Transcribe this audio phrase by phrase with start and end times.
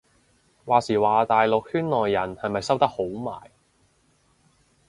[0.65, 3.51] 話時話大陸圈內人係咪收得好埋